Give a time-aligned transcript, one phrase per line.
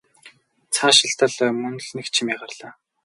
[0.75, 2.71] Цаашилтал мөн л нэг чимээ гарлаа.